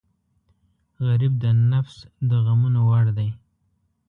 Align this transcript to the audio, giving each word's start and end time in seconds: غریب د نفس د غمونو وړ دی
غریب 1.05 1.33
د 1.43 1.45
نفس 1.71 1.95
د 2.29 2.31
غمونو 2.45 2.79
وړ 2.89 3.05
دی 3.17 3.29